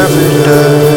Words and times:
Day, 0.00 0.89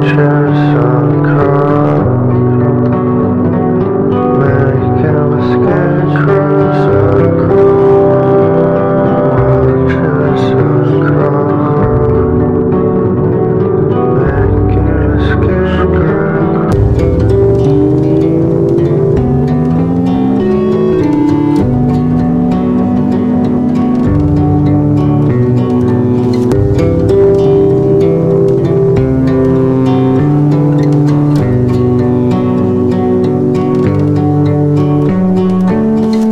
pictures 0.00 0.91